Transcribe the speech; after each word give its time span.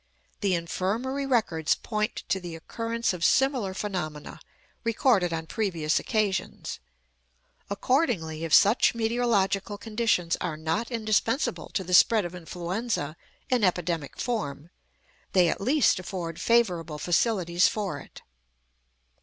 The 0.39 0.55
Infirmary 0.55 1.27
records 1.27 1.75
point 1.75 2.23
to 2.29 2.39
the 2.39 2.55
occurrence 2.55 3.13
of 3.13 3.23
similar 3.23 3.75
phenomena, 3.75 4.39
recorded 4.83 5.31
on 5.31 5.45
previous 5.45 5.99
occasions. 5.99 6.79
Accordingly, 7.69 8.43
if 8.43 8.51
such 8.51 8.95
meteorological 8.95 9.77
conditions 9.77 10.35
are 10.41 10.57
not 10.57 10.89
indispensable 10.89 11.69
to 11.75 11.83
the 11.83 11.93
spread 11.93 12.25
of 12.25 12.33
influenza 12.33 13.15
in 13.51 13.63
epidemic 13.63 14.17
form, 14.19 14.71
they 15.33 15.49
at 15.49 15.61
least 15.61 15.99
afford 15.99 16.41
favourable 16.41 16.97
facilities 16.97 17.67
for 17.67 17.99
it. 17.99 18.23